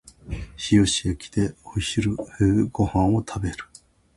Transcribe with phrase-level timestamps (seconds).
[0.57, 2.15] 日吉駅でお昼
[2.71, 3.65] ご飯を食べる